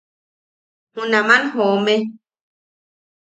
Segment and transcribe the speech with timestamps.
[0.93, 1.95] Junaman joome.